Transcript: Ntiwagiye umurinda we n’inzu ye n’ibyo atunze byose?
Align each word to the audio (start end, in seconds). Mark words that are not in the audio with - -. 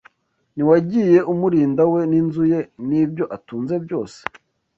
Ntiwagiye 0.55 1.17
umurinda 1.33 1.83
we 1.91 2.01
n’inzu 2.11 2.43
ye 2.51 2.59
n’ibyo 2.87 3.25
atunze 3.35 3.75
byose? 3.85 4.19